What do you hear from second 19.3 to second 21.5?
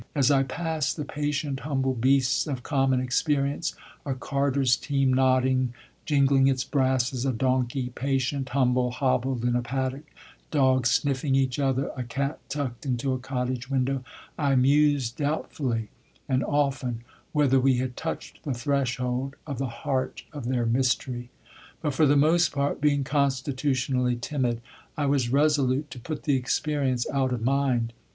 of the heart of their mystery.